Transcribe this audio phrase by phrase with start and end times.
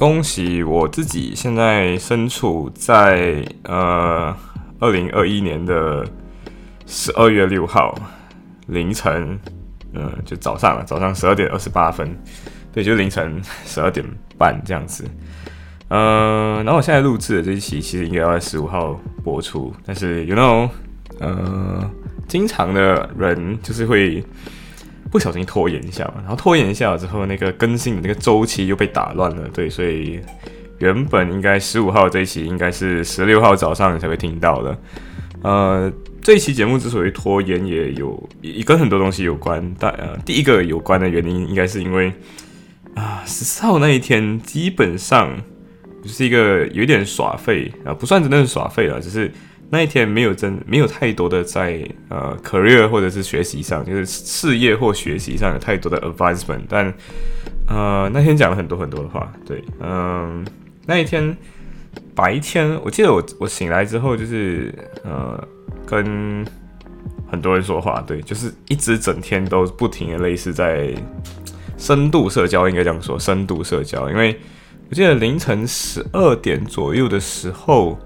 [0.00, 4.34] 恭喜我自己，现在身处在呃
[4.78, 6.02] 二零二一年的
[6.86, 7.94] 十二月六号
[8.68, 9.38] 凌晨，
[9.92, 12.18] 呃，就早上了，早上十二点二十八分，
[12.72, 14.02] 对，就凌晨十二点
[14.38, 15.04] 半这样子。
[15.88, 20.66] 呃，然后我现在录制的这一期其实应该要在十五号播出，但是 you know，
[21.18, 21.90] 呃，
[22.26, 24.24] 经常的人就是会。
[25.10, 29.48] 不小心拖延一下嘛，然后拖延一下之后，那个更新的那个周期又被打乱了。
[29.52, 30.20] 对，所以
[30.78, 34.78] 原本应该十五号这一期应该是十六号早上才会听到的。
[35.42, 39.74] 呃，这一期节目之所以拖延，也有也跟很多东西有关。
[39.78, 42.12] 但呃，第一个有关的原因，应该是因为
[42.94, 45.36] 啊，十四号那一天基本上
[46.02, 49.30] 就是一个有点耍废啊，不算真的是耍废了，只是。
[49.72, 56.92] 那一天没有真没有太多的在呃 career 或者是学习上，就是事业或学习上有太多的 advancement，但
[57.68, 60.44] 呃那天讲了很多很多的话，对，嗯，
[60.86, 61.36] 那一天
[62.16, 65.40] 白天我记得我我醒来之后就是呃
[65.86, 66.44] 跟
[67.30, 70.92] 很多人说话，对，就是一直整天都不停的类似在
[71.78, 74.36] 深度社交，应该这样说，深度社交，因为
[74.88, 77.96] 我记得凌晨十二点左右的时候。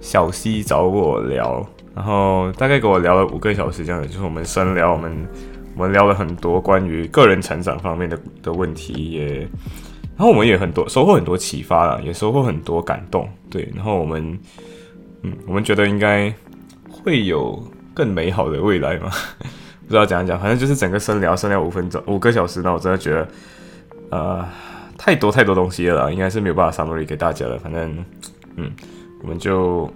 [0.00, 5.28] 小西找我聊，然后大概跟我聊了五个小时，这样子就是我们深聊，我们
[5.76, 9.38] 我们聊了很多关于个人成长方面的的问题，也
[10.16, 14.38] 然后我们也很多收获很多启发了，也收获很多感动，对，然后我们
[15.22, 16.32] 嗯，我们觉得应该
[16.90, 19.10] 会有更美好的未来嘛，
[19.86, 23.28] 不知道怎样讲，反正就是整个深聊深聊五分钟五个小时，那我真的觉得
[24.10, 24.44] 呃
[24.96, 28.04] 太多太多东西了，应该是没有办法 summary 给大家了，反正
[28.56, 28.70] 嗯。
[29.22, 29.90] 我们就，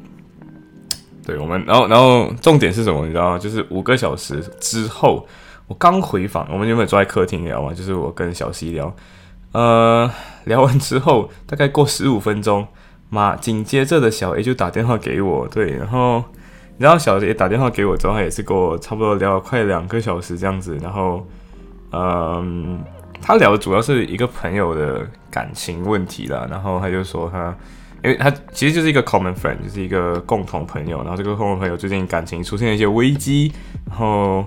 [1.25, 3.07] 对我们，然后，然后重点是什么？
[3.07, 3.39] 你知道吗？
[3.39, 5.25] 就是五个小时之后，
[5.69, 8.93] 我刚回访，我们原本坐在客厅聊嘛，就是我跟小西聊，
[9.53, 10.11] 呃，
[10.45, 12.67] 聊完之后，大概过十五分钟，
[13.09, 16.25] 妈，紧接着的小 A 就打电话给我，对，然后，
[16.79, 21.25] 然后小 A 打电话给我之后，他也是跟我差不多聊了快两个小时这样子，然后，
[21.93, 22.83] 嗯，
[23.21, 27.57] 他聊的主要是一个朋友的感情问题啦，然后他就说他。
[28.05, 30.99] 因为他其实就是一个 common friend，就是一个共同朋友。
[31.03, 33.53] 然后这个共同朋友最近感情出现了一些危机，
[33.89, 34.45] 然后，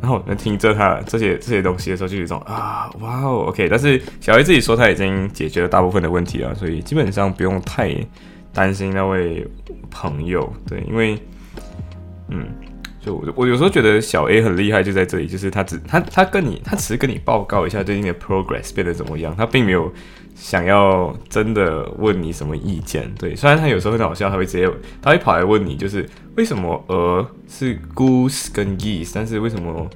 [0.00, 3.68] 然后能听着他这些这些东西的时候，就有一种啊，哇哦，OK。
[3.68, 7.94] 但是小 A 自己说他已经解决了大部分的问题了，所以基本上不用太
[8.52, 9.46] 担心那位
[9.90, 10.52] 朋友。
[10.68, 11.18] 对，因为，
[12.28, 12.46] 嗯，
[13.04, 19.92] 就我我有时候觉得小 A 很厉害，就在这里，就是他只他他跟你他只是跟你报告一下最近的 progress 变得怎么样，他并没有。
[20.36, 23.08] 想要真的问你什么意见？
[23.16, 24.68] 对，虽然他有时候很好笑，他会直接
[25.00, 26.04] 他会跑来问你，就是
[26.34, 29.88] 为什么鹅是 goose 跟 geese，但是为什么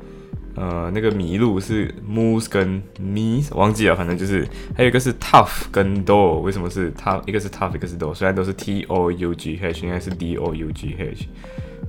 [0.55, 4.47] 呃那个麋鹿是 moose 跟 m e s 忘记了，反正就是
[4.77, 7.21] 还有一个是 tough 跟 do，为什么是 tough？
[7.27, 11.27] 一个是 tough，一个是 do，虽然都是 t o u g h，应该是 d o u g h。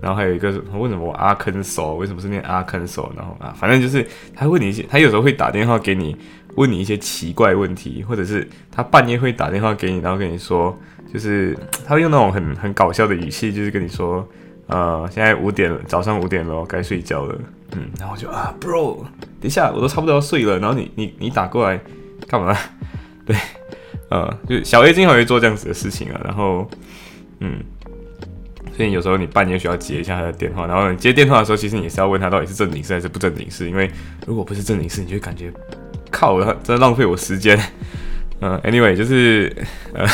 [0.01, 3.11] 然后还有一个是为什么我阿肯索为什么是念阿肯索？
[3.16, 4.05] 然后啊，反正就是
[4.35, 6.16] 他问你一些，他有时候会打电话给你。
[6.55, 10.77] 问你一些奇怪问题，或者是他半夜会打电话给你，然后跟你说，
[11.13, 14.27] 就是他会用那种很很搞笑的语气，就是跟你说，
[14.66, 17.35] 呃，现在五点，早上五点了，该睡觉了，
[17.73, 18.97] 嗯，然后我就啊，bro，
[19.39, 21.79] 等一下，我都差不多要睡了，然后你你你打过来
[22.27, 22.53] 干嘛？
[23.25, 23.38] 对，
[24.09, 26.67] 呃，就小 A 经常会做这样子的事情啊，然后，
[27.39, 27.59] 嗯，
[28.79, 33.91] 所以有时候你半夜需要接一下他的电话，然后你接电话的时候，其实你是要问他到底是正经事还是不正经事，因为
[34.25, 35.51] 如果不是正经事，你就感觉。
[36.09, 37.59] 靠，真的浪费我时间。
[38.39, 39.53] 嗯，anyway，就是
[39.94, 40.07] 呃，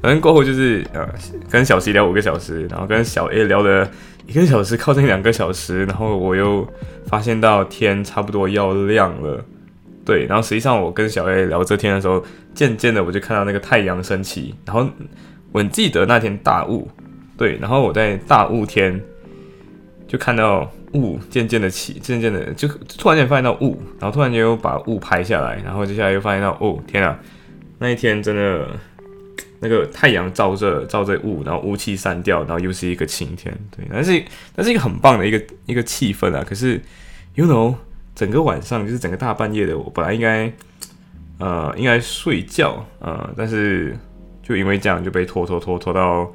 [0.00, 1.06] 反正过后就是呃，
[1.50, 3.86] 跟小 C 聊五个小时，然后跟小 A 聊了
[4.26, 6.66] 一个小时，靠近两个小时，然后我又
[7.08, 9.44] 发现到天差不多要亮了，
[10.02, 12.24] 对，然后实际上我跟小 A 聊这天的时候，
[12.54, 14.88] 渐渐的我就看到那个太阳升起，然后
[15.52, 16.88] 我记得那天大雾，
[17.42, 19.02] 对，然后我在大雾天
[20.06, 20.70] 就看到。
[20.94, 27.18] 雾渐渐的起，渐渐的就突然间发现到雾，然后突然间又把雾拍下来，然后接下来又发现到哦天啊，
[27.78, 28.68] 那一天真的
[29.60, 34.22] 那个太阳照着照着雾，然后雾气散掉，然后又是一个晴天，对，那是
[34.54, 36.44] 那是一个很棒的一个一个气氛啊。
[36.46, 36.78] 可是
[37.36, 37.74] ，you know，
[38.14, 40.52] 整个晚上就是整个大半夜的，我本来应该
[41.38, 43.96] 呃，应该睡觉，呃，但是
[44.42, 46.30] 就因为这样就被拖拖拖拖到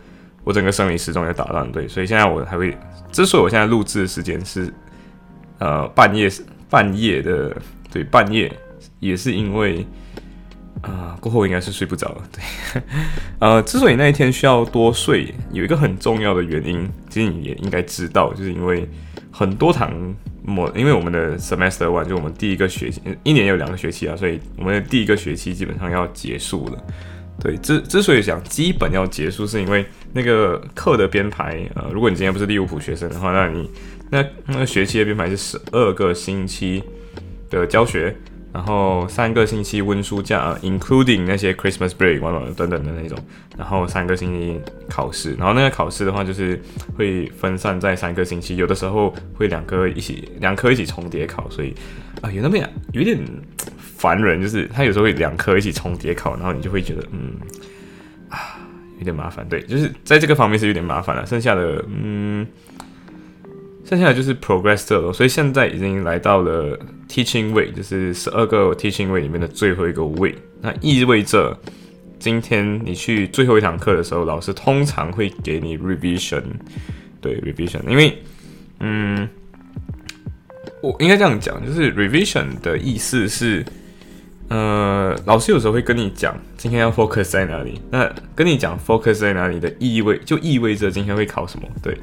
[0.47, 2.77] 我整个生理时钟也打乱，对，所以现在我还会，
[3.11, 4.73] 之所以我现在录制的时间是
[5.59, 6.31] 呃半夜
[6.69, 7.53] 半夜的，
[7.91, 8.49] 对，半夜
[9.01, 9.85] 也是因为。
[10.83, 12.23] 啊，过后应该是睡不着了。
[12.31, 12.81] 对，
[13.41, 18.87] 呃，之所以那一天需要多睡，有一个很重要的原因，其实你也应该知道，就是因为
[19.31, 19.91] 很多堂
[20.45, 26.83] 我，因为我们的 semester one 就我们第一个学期，一年有两个学期啊，所以我们的第一个学期基本上要结束了。
[27.39, 33.69] 对，之之所以讲基本要结束，是因为那个课的编排，呃，如果你今天不是利物浦学生的话，那你
[34.09, 36.83] 那那个学期的编排是十二个星期
[37.49, 38.15] 的教学。
[38.53, 42.19] 然后三个星期温书假，including 那些 Christmas break
[42.55, 43.17] 等等的那种，
[43.57, 44.59] 然后三个星期
[44.89, 46.59] 考试，然后那个考试的话就是
[46.95, 51.75] 会分散在三个星期，有的时候会两科一起两科一起重叠考，所以
[52.21, 52.57] 啊有那么
[52.93, 53.19] 有点
[53.77, 57.33] 烦人，就是他有时候会两科一起重叠考，然后你就会觉得嗯
[58.29, 58.57] 啊
[58.97, 62.47] 有点麻烦，对，就是在这个方面是有点麻烦了，剩下的嗯。
[63.87, 70.35] 剩下来就是 progressor 了，所以现在已经来到了 teaching week，就是十二个 teaching week 里面的最后一个 week。
[70.61, 71.57] 那意味着
[72.19, 76.43] 今天你去最后一堂课的时候，老师通常会给你 revision，
[77.21, 78.21] 对 revision，因为
[78.81, 79.29] 嗯，
[80.81, 83.63] 我应该这样讲，就是 revision 的意思是，
[84.49, 91.97] 呃，老师有时候会跟你讲今天要 focus 在哪里，那跟你讲 focus 在哪里的意味，就意味着今天会考什么，对。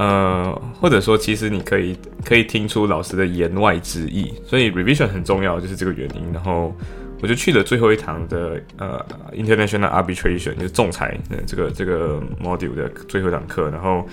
[0.00, 1.94] 呃，或者说，其实你可以
[2.24, 6.32] 可以听出老师的言外之意，所以 revision 很重要，就是这个原因。
[6.32, 6.74] 然后
[7.20, 9.04] 我就去了最后一堂的呃
[9.34, 13.68] international arbitration，就是仲裁的这个这个 module 的最后一堂课。
[13.68, 14.08] 然后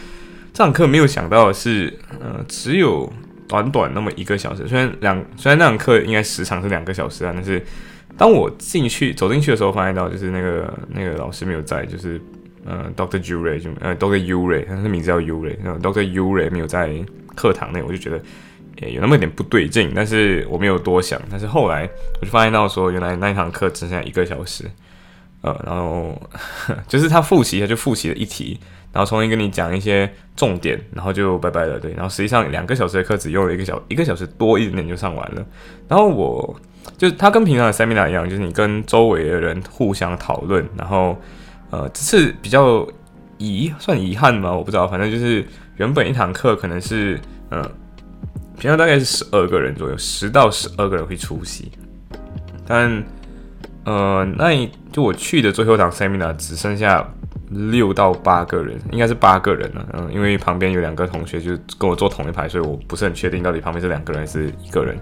[0.51, 3.09] 这堂课没有想到的是，呃，只有
[3.47, 4.67] 短短那么一个小时。
[4.67, 7.65] 虽然两虽然那堂课应该时长是两个小时啊，但是
[8.17, 12.19] 当我进去走进去的时候，发现到就是那个那个老师没有在，就是。
[12.67, 16.93] 呃，Doctor Ure 就呃，Doctor Ure，他的名字叫 Ure，然后 Doctor Ure 没有在
[17.33, 18.21] 课堂内，我就觉得
[18.81, 21.17] 诶有那么一点不对劲，但是我没有多想。
[21.31, 24.65] 但是后来我就发现到说，原来那一堂课只剩下一个小时，
[25.43, 26.21] 呃，然后
[26.89, 28.59] 就是他复习，他就复习了一题，
[28.91, 31.93] 然后重新跟你讲一些重点，然后就拜拜了，对。
[31.93, 35.45] 然后实际上两个小时的课只用了一个小一个小时多一点点就上完了。
[35.87, 36.53] 然后我
[36.97, 41.17] 就是他跟平常的 Seminar 一样，就是你跟周围的人互相讨论，然后。
[41.69, 42.87] 呃，这次比较
[43.37, 44.53] 遗算遗憾吗？
[44.53, 47.19] 我不知道，反正就是原本一堂课可能是，
[47.49, 47.61] 呃，
[48.57, 51.71] 平常大概是十二个人左右，十到十二个人会出席，
[52.65, 53.03] 但，
[53.83, 57.07] 呃，那就我去的最后一堂 seminar 只剩下
[57.49, 64.97] 六到八个人，应该是八个人了，嗯，因为旁边有两个同学就跟我坐同一排，所以我不是很确定到底旁边是两个人还是一个人，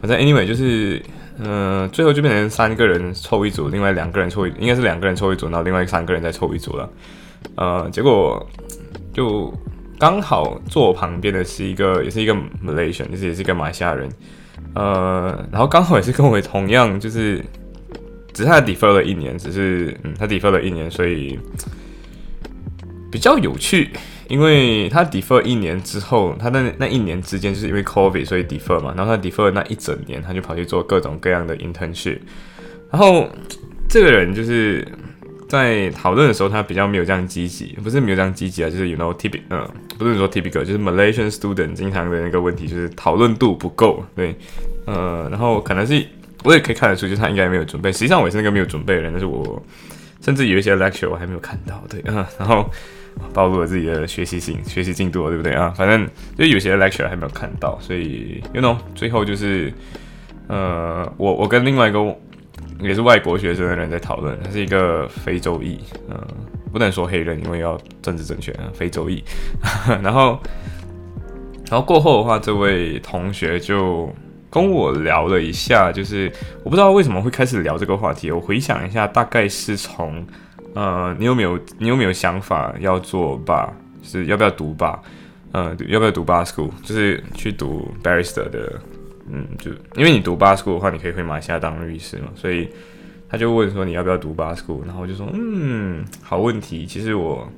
[0.00, 1.02] 反正 anyway 就是。
[1.40, 6.90] 嗯，最后就变成三个人凑一组，另外两个人凑一，应该是两个人凑一组，然后另外三个人再凑一组了。
[7.54, 8.44] 呃，结果
[9.14, 9.54] 就
[10.00, 14.08] 刚好坐我旁边的是一个，也是一个 Malaysian，就是也是一个马来西亚人。
[14.74, 17.36] 呃，然后刚好也是跟我同样，就是
[18.32, 21.38] 只是他 defer 了一年，只是嗯，他 defer 了一年，所以
[23.12, 23.90] 比较有趣。
[24.28, 32.18] 因为他 defer 一年之后，他的那一年之间就是因为 COVID 所以 defer 嘛，然后他 defer 那一整年，他就跑去做各种各样的 internship。
[32.90, 33.26] 然后
[33.88, 34.86] 这个人就是
[35.48, 44.36] 在讨论的时候，他比较没有这样积极，不是没有这样积极啊，就是 you know typical，嗯，不是说 typical，就是 Malaysian student 经常的那个问题就是讨论度不够，对，
[44.84, 46.04] 呃，然后可能是
[46.44, 47.90] 我也可以看得出，就是他应该没有准备。
[47.90, 49.62] 实际上我也是那个没有准备的人，但是我
[50.20, 52.70] 甚至有一些 lecture 我还没有看到，对，嗯，然后。
[53.34, 55.72] 暴露了自己的学习性、学习进度，对不对啊？
[55.76, 59.72] 反正就有些 lecture 还没有看到，所以 you know，最后就是，
[60.46, 62.16] 呃，我我跟另外一个
[62.80, 66.16] 也是外国学生的人在讨论，他是一个非洲裔，嗯，
[66.72, 69.22] 不能说黑人，因为要政治正确啊，非洲裔。
[70.02, 70.38] 然后，
[71.70, 74.12] 然后过后的话，这位同学就
[74.48, 76.32] 跟我聊了一下，就是
[76.64, 80.26] 我不知道为什么会开始聊这个话题，我回想一下，大概是从。
[80.78, 83.74] 呃，你有没有你有没有想法要做吧？
[84.00, 85.02] 是要不要读吧？
[85.50, 86.70] 呃，要不要读 bar school？
[86.84, 88.80] 就是去读 barrister 的，
[89.28, 92.68] 嗯，就因为你读 bar school 的话，你可以回马来西亚当律师嘛，所以
[93.28, 94.86] 他就问说你要不要读 bar school？
[94.86, 96.86] 然后我就说，嗯，好问题。
[96.86, 97.50] 其实我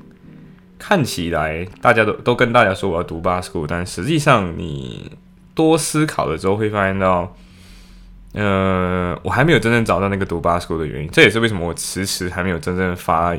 [0.79, 5.13] 看起来大家都都跟大家说我要读 bar school，但实际上你
[5.55, 7.37] 多思考了之后会发现到。
[8.33, 13.37] 呃，我还没有真正找到那个读 b a school 的原因，这也是为什么我迟迟还没有真正发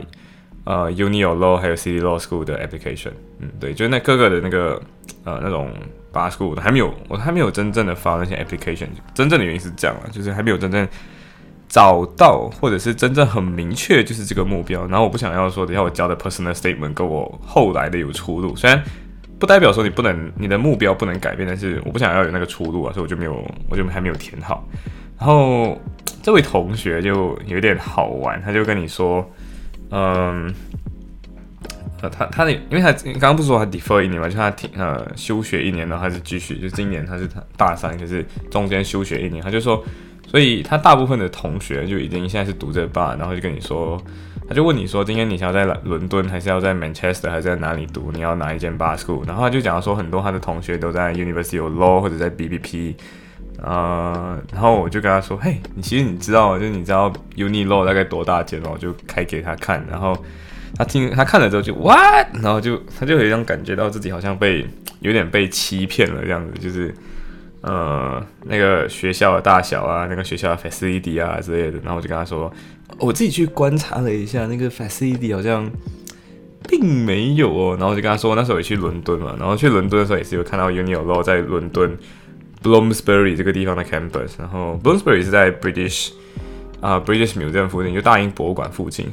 [0.63, 3.11] 呃，unio law 还有 city law school 的 application。
[3.39, 4.81] 嗯，对，就是那各个的那个
[5.23, 5.71] 呃那种
[6.11, 8.87] b a school 的还没有，我还没有真正的发那些 application。
[9.13, 10.87] 真正的原因是这样啊，就是还没有真正
[11.67, 18.83] 找到或者是真正很明确就是这个目标，然后我不想要说等下我交的 personal statement 跟我后来的有出入，虽然
[19.41, 24.63] 不代表说你不能你的目标不能改变，但是我不想要有那个出路啊，所以我就没有我就还没有填好。
[25.17, 25.81] 然后
[26.21, 29.27] 这位同学就有点好玩，他就跟你说，
[29.89, 30.53] 嗯，
[31.99, 39.83] 他他的因为他刚刚不是说他 defer 一年嘛，就他停呃休学一年，然后他是继续，就今年他是他大三，可是中间休学一年，他就说。
[40.31, 44.01] 所以他大部分的同学就已经现在是读这班，然后就跟你说，
[44.47, 48.13] 他就问你说，今天你想要在伦敦，还是要在 Manchester，还是在哪里读？
[48.13, 49.27] 你要哪一间 bar school？
[49.27, 52.93] 然后他就讲说，很多他的同学都在 University of Law 或者在 BBP，
[53.61, 58.77] 呃，然后我就跟他说，嘿，你其实你知道，就是你知道 Uni Law 大概多大间哦？
[58.79, 60.17] 就开给他看，然后
[60.77, 62.27] 他听他看了之后就 What？
[62.41, 64.65] 然后就他就有一种感觉到自己好像被
[65.01, 66.95] 有点被欺骗了这样子，就是。
[67.61, 72.51] 呃，那个学校的大小啊，那个学校的 facility 啊之类的，然后我就跟他说，
[72.97, 75.69] 我自己去观察了一下，那个 facility 好像
[76.67, 77.75] 并没有哦。
[77.77, 81.95] 然后我就跟他说，那时候也去伦敦嘛，然后去伦敦的时候也是有看到 Uni Law 在伦敦
[82.63, 86.11] Bloomsbury 这个地方的 campus，然后 Bloomsbury 是在 British
[86.79, 89.07] 啊 British Museum 附近，就大英博物馆附近。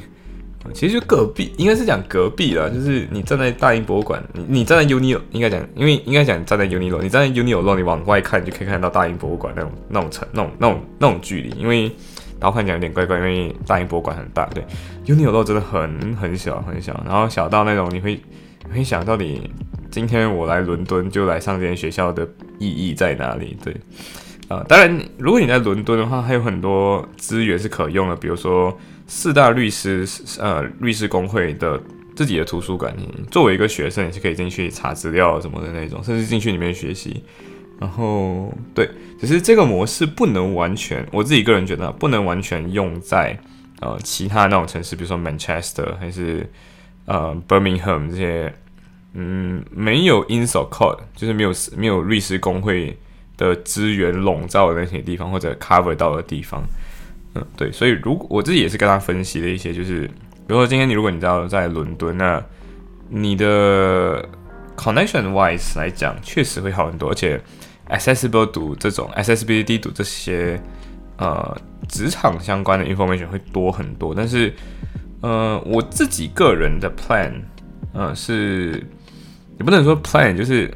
[0.73, 2.69] 其实就隔壁，应该是讲隔壁啦。
[2.69, 11.51] 就是你站在大英博物馆，你你站在 Uni，应该讲，因为应该讲站在 Uni 楼，你站在 Uni 楼，你往外看就可以看到大英博物馆那种那种层那种那种那种距离。
[11.59, 11.85] 因为
[12.41, 14.65] 然后看起来有点怪怪，因为大英博物馆很大，对
[15.07, 18.21] ，Uni 楼真的很很小很小，然后小到那种你会
[18.73, 19.51] 会想到底
[19.91, 23.57] 今天我来伦敦就来上这间学校的意义在哪里？
[23.65, 23.75] 对，
[24.49, 28.77] 啊，当然如果你在伦敦的话，还有很多资源是可用的，比如说。
[29.09, 30.07] 四大律师
[30.39, 31.81] 呃律师工会的
[32.15, 32.95] 自己的图书馆，
[33.31, 37.25] 作为一个学生也是可以进去查资料什么的那种，甚至进去里面学习。
[37.81, 38.89] 然后对，
[39.21, 43.39] 只是这个模式不能完全，我自己个人觉得不能完全用在
[43.81, 46.49] 呃其他那种城市，比如说 Manchester 还是
[47.07, 48.53] 呃 Birmingham 这些，
[49.15, 52.99] 嗯，没有 i n s o c o d e 就是没有没有律师工会
[53.37, 56.63] 的资源笼罩的那些地方，或者 cover 到的地方。
[57.35, 62.43] 嗯，对，所以如果我自己也是跟他分析了一些，就是比如说今天你如果你知道在伦敦，那
[63.09, 64.27] 你的
[64.77, 67.41] connection wise 来讲确实会好很多，而且
[67.91, 70.61] accessible 读这种 accessibility 读这些
[71.19, 71.57] 呃
[71.89, 74.15] 职场相关的 information 会多很多。
[74.15, 74.53] 但是
[75.21, 77.33] 呃我自己个人的 plan，
[77.93, 78.83] 呃是
[79.59, 80.71] 也不能说 plan，就是。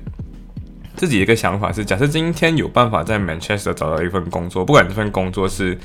[0.94, 5.76] 自己一个想法是，假设今天有办法在 Manchester 找到一份工作，不管这份工作是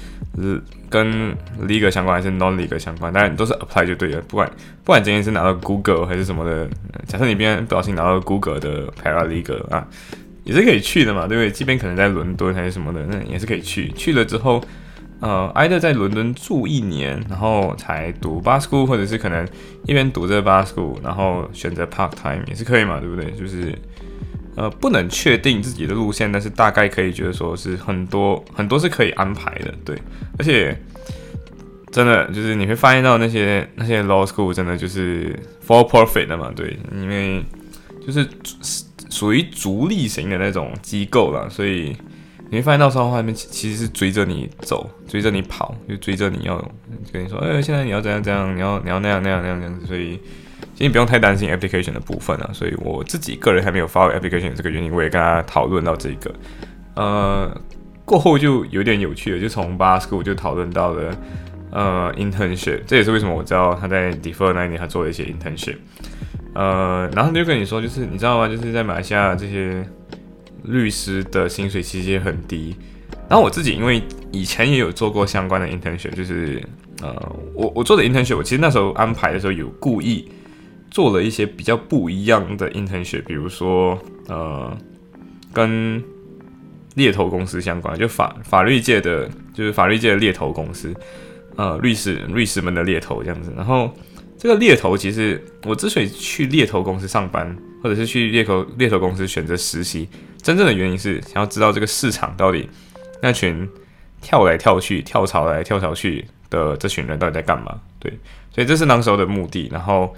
[0.90, 4.22] 跟 legal 相关还是 non legal 相关，当然都是 apply 就对了。
[4.28, 4.48] 不管
[4.84, 6.70] 不管今天是拿到 Google 还是什么的，
[7.08, 9.88] 假设你边不小心拿到 Google 的 paralegal 啊，
[10.44, 11.52] 也是可以去的嘛，对不对？
[11.52, 13.90] 即便可能在伦敦还是什么的，那也是可以去。
[13.94, 14.62] 去了之后，
[15.22, 19.48] 呃，挨着在伦敦住一年，然后才读 b a s c h o o l 或者是可能
[19.86, 23.32] 一边读这 bar school，然后选择 part time 也是可以嘛，对不对？
[23.32, 23.74] 就是。
[24.58, 29.96] 呃，不能确定自己的路线，但是大概可以觉得说是很多很多是可以安排的，对。
[30.40, 30.76] 而且
[31.92, 35.32] 真的就是你会发现到那些那些 law school 真的就是
[35.64, 37.46] for profit 的嘛，对，因为
[38.04, 38.28] 就是
[39.12, 41.96] 属于逐利型的那种机构了，所以
[42.50, 46.58] 你会发现到说他们其实是追着你走，追着你跑，就追着你要
[47.14, 50.20] 跟你说，哎，现在你要怎样怎样，你要你要那样那样那样这样，所以。
[50.76, 56.32] 其实不用太担心 application 的部分啊，所以我自己个人还没有发 application 这个原因，我也跟他讨论到这个，
[56.96, 57.62] 呃，
[58.06, 61.18] 过后就有点有趣了，就从 bar school 就讨论到了
[61.72, 65.78] 呃 internship，这也是为什么我知道他在 defer 那一年他做了一些 internship，
[66.54, 68.48] 呃，然后他就跟你说，就是你知道吗？
[68.48, 69.84] 就是在马来西亚这些
[70.64, 72.76] 律师的薪水其实也很低，
[73.28, 74.00] 然后我自己因为
[74.32, 76.62] 以前也有做过相关的 internship，就是
[77.02, 80.30] 呃，我我做的 internship，我其实那时候安排的时候有故意。
[80.90, 84.76] 做了一些比较不一样的 internship，比如说呃，
[85.54, 86.02] 跟
[86.96, 90.94] 猎头公司相关，就法法律界的，就是法律界的猎头公司，
[91.56, 93.54] 呃，律师律师们的猎头这样子。
[93.56, 93.94] 然后
[94.38, 100.08] 这个猎头其实我之所以去猎头公司上班，或者是去猎头猎头公司选择实习，
[100.42, 102.68] 真正的原因是想要知道这个市场到底
[103.22, 103.68] 那群
[104.22, 107.80] 跳来跳去、跳槽来跳槽去的这群人到底在干嘛。
[108.00, 108.12] 对，
[108.52, 109.70] 所以这是那时候的目的。
[109.72, 110.16] 然后。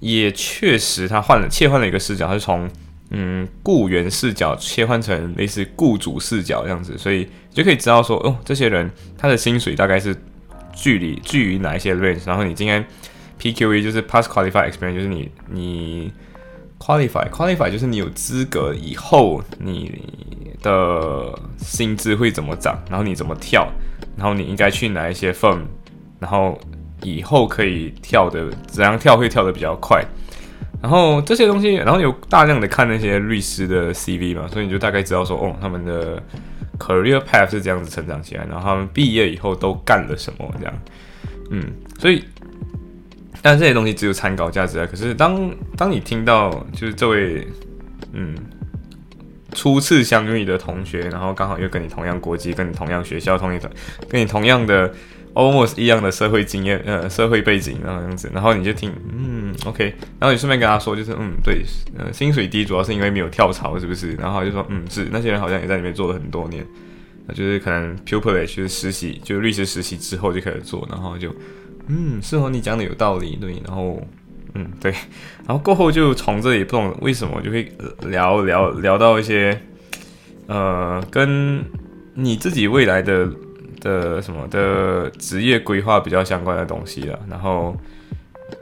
[0.00, 2.68] 也确实，他换了切换了一个视角，他是从
[3.10, 10.16] 嗯雇员视角切换成类似雇主视角这样子，所以就可以知道说，哦，这些人他的薪水大概是
[10.72, 12.84] 距离距于哪一些 range，然后你今天
[13.40, 16.12] PQE 就是 Pass Qualify Experience，就是你你
[16.78, 20.00] Qualify Qualify 就是你有资格以后你
[20.62, 23.68] 的薪资会怎么涨，然后你怎么跳，
[24.16, 25.60] 然后你应该去哪一些 firm，
[26.18, 26.58] 然后
[27.02, 30.04] 以后可以跳的怎样跳会跳的比较快，
[30.82, 36.22] 然后这些东西，然后有大量的看那些律师的 CV 嘛，所以你就大概知道说，哦，他们的
[36.78, 40.74] career path 是这样子成长起来，然后他们毕业以后都干了什么这样，
[41.50, 41.62] 嗯，
[41.98, 42.24] 所以，
[43.42, 44.86] 但这些东西只有参考价值啊。
[44.90, 47.46] 可是当当你听到就是这位，
[48.12, 48.34] 嗯。
[49.52, 53.68] 初次相遇的同学，然后刚好又跟你同样国籍，跟你同样学校，同一个，
[54.08, 54.88] 跟你同样的
[55.34, 61.62] almost 一样的社会经验，呃，社会背景，然后这样子，然后你就听，嗯，OK，然后你顺便跟他说，就是嗯，对，
[61.98, 64.14] 呃，薪水低主要是因为没有跳槽，是不是？
[64.14, 66.66] 然后就说，嗯，是，那些人好像也在里面做了很多年，
[67.26, 71.34] 那就是可能 pupilage 就是实习，就律师实习之后就开始做，然后就，
[71.86, 74.00] 嗯，是哦，你讲的有道理，对，然后。
[74.56, 74.90] 嗯，对，
[75.46, 77.70] 然后过后就从这里不懂为什么就会
[78.08, 79.56] 聊聊聊到一些，
[80.48, 81.64] 呃，跟
[82.14, 83.28] 你自己未来的
[83.80, 87.18] 的什么的职业规划比较相关的东西了。
[87.28, 87.76] 然后，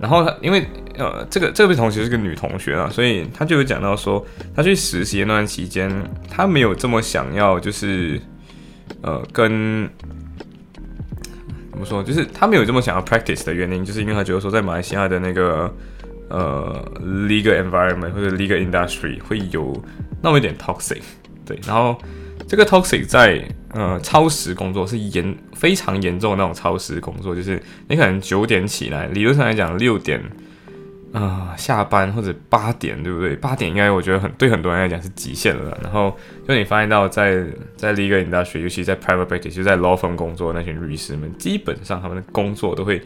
[0.01, 5.91] 然后他因为呃，这个这位同学是个女同学啊，所以他就有讲到说，他去实习那段期间，
[6.31, 8.21] 他没有这么想要，就是
[9.03, 9.89] 呃，跟。
[11.71, 12.03] 怎么说？
[12.03, 15.73] 就是他没有这么想要 practice 的原因，就是因为他觉得说，在马来西亚的那个
[16.29, 19.81] 呃 legal environment 或者 legal industry 会有
[20.21, 21.03] 那么一点 toxic，
[21.47, 21.57] 对。
[21.65, 21.97] 然后
[22.49, 23.41] 这个 toxic 在
[23.73, 30.23] 呃超时工作是严非常严重的那种超时工作，就是你可能九点起来，理论上来讲六点。
[31.11, 33.35] 啊，下班或者八点，对不对？
[33.35, 35.77] 八点应该我觉得很对很多人来讲是极限了。
[35.83, 36.15] 然后
[36.47, 37.43] 就你发现到在
[37.79, 43.03] 在 legal industry，尤其在 private practice，就在 law firm 工作那群律师们，基本上他们的工作都会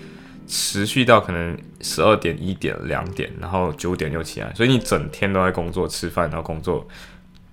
[0.49, 6.85] 持续到可能十二点、一点、两点，然后九点又起来，所以你整天都在工作、吃饭，然后工作、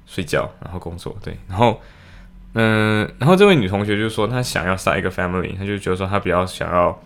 [0.08, 1.38] 睡觉，然后工作，对。
[1.48, 1.80] 然后
[2.53, 7.00] 嗯，然后这位女同学就说她想要 start 一个 family，她就觉得说她比较想要。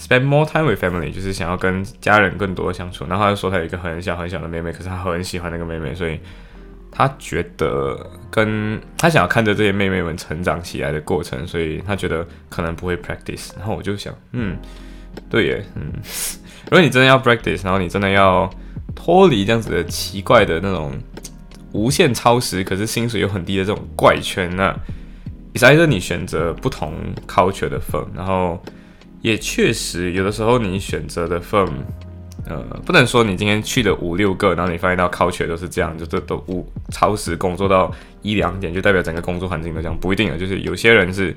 [0.00, 3.04] Spend more time with family，就是想要跟家人更多相处。
[3.08, 6.20] 然后她就说她有一个很小很小的妹妹，可是她很喜欢那个妹妹，所以
[6.92, 13.50] 她觉得跟她想要看着这些妹妹们成长起来的过程，所以她觉得可能不会 practice。
[13.58, 14.56] 然后我就想，嗯，
[15.28, 15.90] 对耶，嗯，
[16.66, 18.48] 如果你真的要 practice，然后你真的要
[18.94, 20.92] 脱离这样子的奇怪的那种
[21.72, 24.74] 无限超时，可是薪水又很低的这种怪圈，那
[25.54, 26.94] either 你选择不同
[27.26, 28.62] culture 的 firm，，然后。
[29.20, 31.68] 也确实，有的时候你选择的 firm，
[32.46, 40.38] 呃，不能说你今天去了五六个，然后你发现到 culture 都是这样，就是都五超时工作到一两点，就代表整个工作环境都这样，不一定的。
[40.38, 41.34] 就是有些人是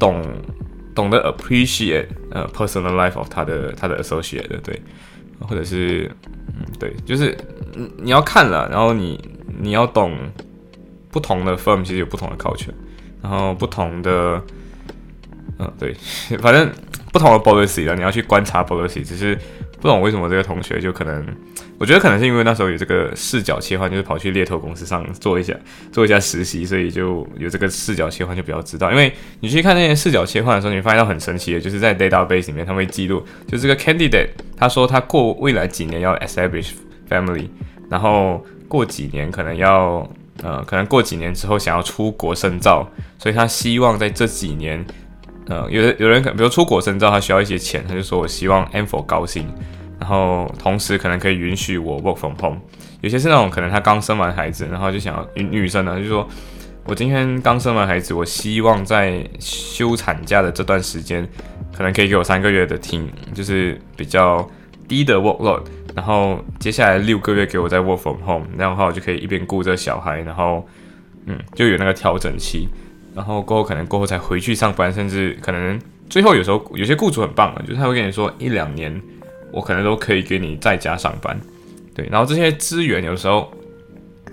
[0.00, 0.20] 懂
[0.96, 4.82] 懂得 appreciate 呃 personal life of 他的他的 associate 的，对，
[5.40, 6.10] 或者是
[6.48, 7.36] 嗯对，就是
[7.98, 9.20] 你要看了，然后你
[9.60, 10.16] 你要懂
[11.10, 12.72] 不同的 firm 其实有不同的 culture，
[13.22, 14.42] 然后不同的。
[15.62, 15.92] 嗯，对，
[16.40, 16.70] 反正
[17.12, 19.04] 不同的 policy 了，你要去观察 policy。
[19.04, 19.38] 只是
[19.80, 21.26] 不懂为什么这个同学就可能，
[21.78, 25.54] 我觉得可能是因为那时候有这个视角切换，就是跑去猎头公司上做一下
[25.90, 28.90] 做一下实习，所以就有这个视角切换就比较知道。
[28.90, 36.72] 因为你去看那些视角切换的时候，你发现到很神奇的，就是在 database 里面，他会记录，就这个 candidate 他说他过未来几年要 establish
[37.08, 37.48] family，
[37.88, 40.06] 然后过几年可能要
[40.42, 42.86] 呃，可能过几年之后想要出国深造，
[43.18, 44.84] 所以他希望在这几年。
[45.50, 49.44] 呃，有的有人可比如出国深造，他需要一些钱，他就说我希望 a m f o 高薪，
[49.98, 52.60] 然后同时可能可以允许我 work from home。
[53.00, 56.24] 有些是那种可能他刚生完孩子，然后就想要女女生呢，就说
[56.84, 61.28] 我今天刚生完孩子，我希望在休产假的这段时间，
[61.76, 64.48] 可能可以给我三个月的停，就是比较
[64.86, 65.62] 低的 workload，
[65.96, 70.64] 然后接下来六个月给我在 work from home，那样的话我就可以一边顾着小孩，然后
[71.26, 72.68] 嗯，就有那个调整期。
[73.14, 79.00] 然后过后可能过后才回去上班，甚至可能最后有时候有些雇主很棒啊，就是他会跟你说一两年，
[79.50, 81.38] 我可能都可以给你在家上班，
[81.94, 82.08] 对。
[82.10, 83.52] 然后这些资源有时候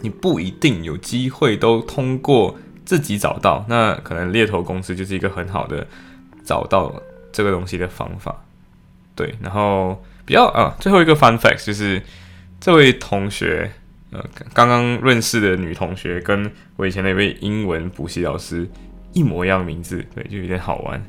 [0.01, 5.85] 你不一定有机会都通过自己找到，那可能猎头公司就是一个很好的
[6.43, 8.43] 找到这个东西的方法，
[9.15, 9.33] 对。
[9.41, 12.01] 然后比较啊，最后一个 fun fact 就是
[12.59, 13.71] 这位同学。
[14.11, 18.67] 呃，刚刚认识的女同学跟我以前那位英文补习老师
[19.13, 21.01] 一模一样名字，对，就有点好玩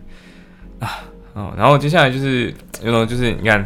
[0.80, 1.04] 啊。
[1.34, 3.64] 哦，然后接下来就是，有种就是你看，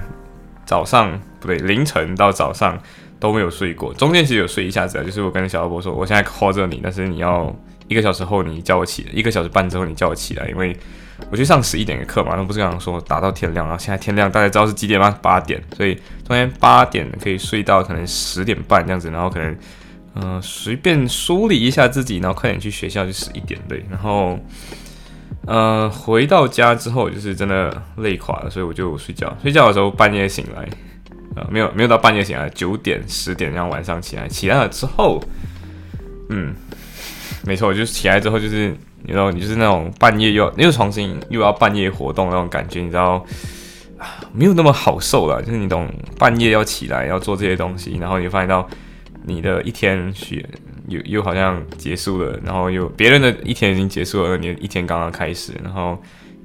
[0.66, 2.78] 早上不对，凌晨到早上
[3.18, 5.04] 都没有睡过，中间其实有睡一下子啊。
[5.04, 7.54] 就是我跟小老伯说，我现在 call 着你，但是你要
[7.88, 10.76] 一个小时后你叫我起，一个小时半之后你叫我起来，因为。
[11.30, 15.16] 我去上十一点的课嘛，那不是刚刚说打到天亮，然后现在天亮，大家知道是几点吗？
[15.22, 15.94] 八点，所以
[16.26, 19.56] 中间八点可以睡到可能十点半这样子，然后可能
[20.14, 24.38] 呃，随便梳理一下自己，然后快点去学校就十一点对，然后
[25.46, 29.35] 呃回到家之后就是真的累垮了，所以我就睡觉。
[29.42, 30.68] 睡觉的时候半夜醒来，
[31.35, 35.18] 呃，没有没有到半夜醒来，九点十点这样晚上起来，起来了之后，
[36.28, 36.54] 嗯，
[37.46, 43.24] 没错，我就是起来之后就是你知道你就是那种半夜又又重新又要半夜活动那种感觉，你知道
[43.98, 45.88] 啊，没有那么好受了，就是你懂
[46.18, 48.68] 半夜要起来要做这些东西，然后你发现到。
[49.24, 50.44] 你的一天学
[50.88, 55.96] 又又好像结束了，然后又别人的一天已经结束了，你的一天刚刚开始，然后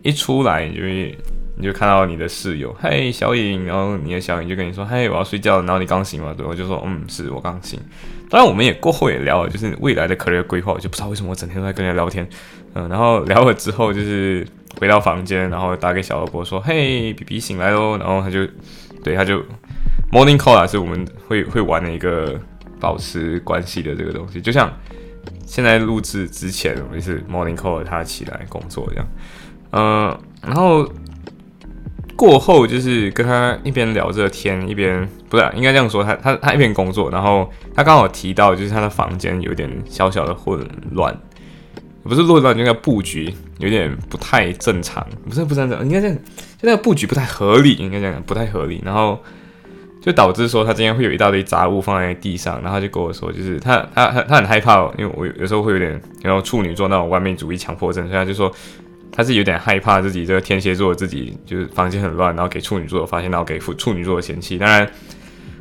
[0.04, 1.17] 一出来你就会
[1.58, 6.34] 你就看到你的室友，嘿小颖，然后你的小颖就跟你说，嘿我要睡觉了，然后你刚醒吗？
[6.38, 7.80] 对，我就说，嗯，是我刚醒。
[8.30, 12.28] 当然我们也过后也聊了，就是未来的 career 规划，我就不知道为什么我整天都在跟人家聊天，
[12.74, 14.48] 嗯，然后聊了之后就是
[14.80, 18.46] 回到房间，然后打给小萝卜说，嘿，B B 醒来喽，然后他就
[19.04, 19.39] 对他就
[20.12, 22.39] morning call 啊，是我们会会玩的一个。
[22.80, 24.72] 保持关系的这个东西，就像
[25.48, 29.08] 现在录制之前，我们是 morning call 他起来工作这样，
[29.72, 30.88] 嗯，然后
[32.18, 40.60] 过后就是跟他一边聊着天，一边不是应该这样说，他他他一边工作，然后他刚好提到就是他的房间有点小小的混
[40.92, 41.16] 乱，
[42.04, 49.18] 不是混乱，就那个布局有点不太正常，不是不正常，应该这样，就那个布局不太合理，应该这样不太合理，然后。
[50.00, 58.50] 就导致说他今天会有一大堆杂物放在地上，然后他就跟我说，就是他他他他很害怕，因为我有时候会有点然后处女座那种完美主义强迫症，所以他就说
[59.12, 64.58] 他是有点害怕自己这个天蝎座自己就是房间很乱，然后给处女座发现，然后给处女座的嫌弃。
[64.58, 64.89] 当然，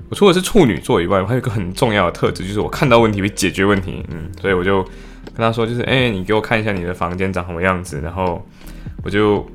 [0.09, 4.05] 我除了是处女座以外，我还有一个很重要的特质，就是我看到问题会解决问题。
[4.11, 8.47] 嗯，所以我就跟他说，就是哎，你给我看一下你的房间长什么样子，然后
[9.03, 9.47] 我就。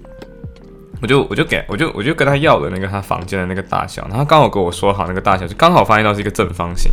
[1.01, 6.91] 我就我就给我就我就跟他要了那个他房间的那个大小，然后刚好跟我说好那个大小，就刚好发现到是一个正方形，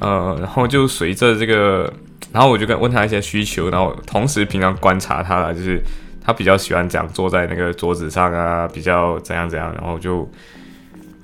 [0.00, 1.90] 呃，然后就随着这个，
[2.30, 5.82] 然后我就跟问他一些需求，然后同时平常观察他了，就是
[6.24, 10.20] 他比较喜欢这样坐在那个桌子上啊，比较怎样怎样，然后就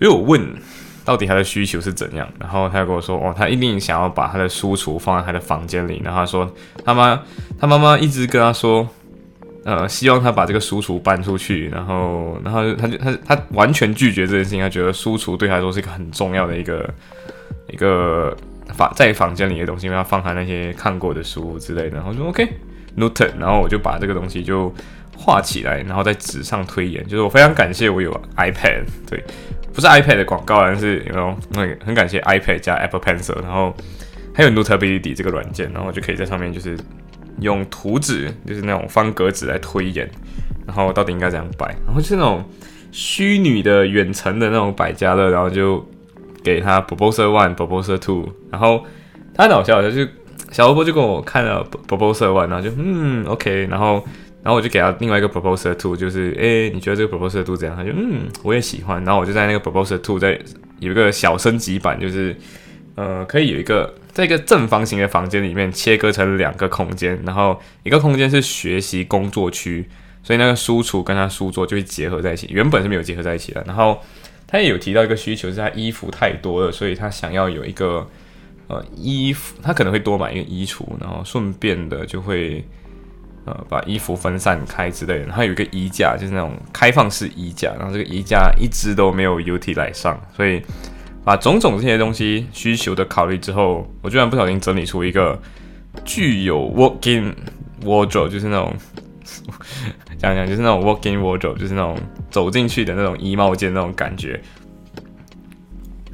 [0.00, 0.40] 因为我问
[1.04, 6.52] 到底他的需求是怎样，然后他就跟我说，哦，他一定想要把他的书橱放在他的房间里，然后他说
[6.84, 7.22] 他妈
[7.58, 8.88] 他妈妈一直跟他说。
[9.64, 16.88] 呃，希望他把这个书橱搬出去，然后，然后他就他他完全拒绝这件事情，他觉得书橱对他来说是一个很重要的一个
[17.66, 18.34] 一个
[18.72, 21.96] 房在房间里的东西，因为他放他那些看过的书之类的。
[21.96, 22.32] 然后说
[22.98, 24.72] OK，noted，然后我就把这个东西就
[25.16, 27.02] 画起来，然后在纸上推演。
[27.06, 29.22] 就是我非常感谢我有 iPad，对，
[29.72, 33.74] 不是 iPad 的广告，但是有那个很感谢 iPad 加 Apple Pencil，然后
[34.34, 36.76] 还有 Notability 这个软件，然后就可以在上面就是。
[37.40, 40.10] 用图纸，就是那种方格纸来推演，
[40.66, 42.44] 然后到底应该怎样摆，然后就是那种
[42.90, 45.88] 虚拟的远程的那种百家乐，然后就
[46.42, 48.84] 给他 proposal one proposal two，然后
[49.32, 49.88] 他很搞笑，就
[50.50, 54.04] 小萝卜就跟我看了 proposal one，然后就嗯 OK，然后
[54.42, 57.76] 然后我就给他另外一个 proposal two，就是诶，你觉得这个 proposal two 怎样？
[57.76, 60.38] 他就嗯我也喜欢，然后我就在那个 proposal two 在
[60.80, 62.36] 有一个小升级版，就是
[62.94, 63.94] 呃可以有一个。
[64.10, 69.88] 在一个正方形的房间里面切割成两个空间，然后一个空间是学习工作区，
[70.24, 72.48] 所以那个书橱跟他书桌就会结合在一起。
[72.50, 73.62] 原本是没有结合在一起的。
[73.64, 74.02] 然后
[74.48, 78.04] 他也有提到一个需求，是他衣服太多了，所以他想要有一个
[78.68, 82.64] 呃衣服，他可能会多买一个衣橱，然后顺便的就会
[83.44, 85.24] 呃把衣服分散开之类的。
[85.24, 90.62] 然后有一个衣架，就是那种开放式衣架，然后这个衣架一直都没有 UT 来上，所以。
[91.24, 95.38] 把种种这些东西需求的考虑之后，我居然不小心整理出一个
[96.02, 97.34] 具有 walking
[97.82, 98.74] wardrobe，就是那种
[100.16, 101.98] 讲讲就是那种 walk-in wardrobe，就是那种
[102.30, 104.40] 走进去的那种衣帽间那种感觉。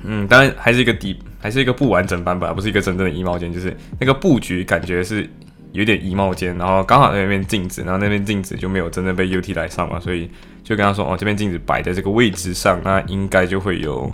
[0.03, 5.29] 嗯，当然还是一个底，还是一个不完整版本，不是一个真正的衣帽间，就是那个布局感觉是
[5.73, 10.31] 有点衣帽间，然后刚好那边镜子，然后那边镜子就没有真正被 UT 来上嘛，所以
[10.63, 14.11] 就跟他说哦，这边镜子摆在这个位置上，那应该就会有。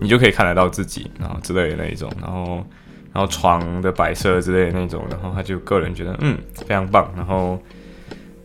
[0.00, 2.56] 你就可以看得到自己，然后之类的那一种，然后，
[3.12, 7.56] 然后床的摆设之类的那种，然后他就个人觉得，嗯，非常棒，然后，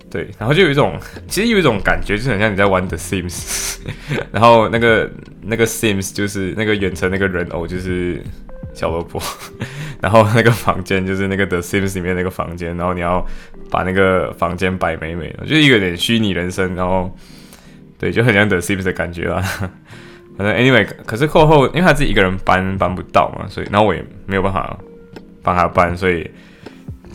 [0.09, 3.77] 对，然后就有一种， 其实有一种感觉，就很像你在玩 The Sims，
[4.31, 5.09] 然后那个
[5.41, 8.21] 那个 Sims 就是那个远程那个人偶就是
[8.73, 9.21] 小萝卜，
[10.01, 13.25] 然后那个房间就是那个 The Sims 里面那个房间，然后你要
[13.69, 17.13] 把那个房间摆美美的，就有点虚拟人生，然后，
[17.99, 19.41] 对，就很像 The Sims 的感觉啊。
[20.37, 24.77] 反正 anyway，可是过后，因为他自己一个人搬搬不到嘛，所以然后我也没有办法
[25.41, 26.29] 帮他搬，所以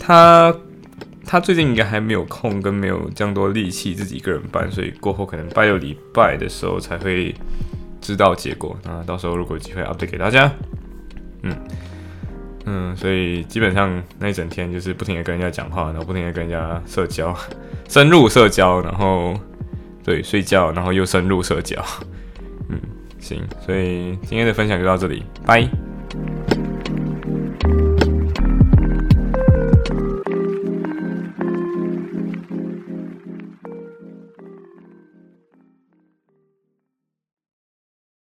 [0.00, 0.52] 他
[1.24, 7.34] 他最近应该还没有空，跟没有这样多力气自己一个人搬，所以过后可能拜六礼拜的时候才会
[8.00, 8.76] 知道结果。
[8.84, 10.52] 那到时候如果有机会 update 给大家，
[11.42, 11.56] 嗯，
[12.66, 17.34] 嗯，所以基本上那一整天就是不停的跟人家讲话，然后不停的跟人家社交，
[17.88, 19.34] 深入社交，然后
[20.04, 21.82] 对睡觉，然后又深入社交。
[22.68, 22.80] 嗯，
[23.20, 25.68] 行，所以今天的分享就到这里，拜。